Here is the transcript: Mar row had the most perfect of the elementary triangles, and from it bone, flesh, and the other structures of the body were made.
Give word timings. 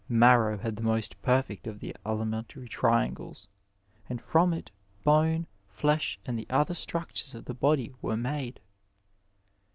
Mar 0.09 0.45
row 0.47 0.57
had 0.57 0.77
the 0.77 0.81
most 0.81 1.21
perfect 1.21 1.67
of 1.67 1.79
the 1.79 1.95
elementary 2.03 2.67
triangles, 2.67 3.47
and 4.09 4.19
from 4.19 4.51
it 4.51 4.71
bone, 5.03 5.45
flesh, 5.69 6.19
and 6.25 6.39
the 6.39 6.47
other 6.49 6.73
structures 6.73 7.35
of 7.35 7.45
the 7.45 7.53
body 7.53 7.93
were 8.01 8.15
made. 8.15 8.59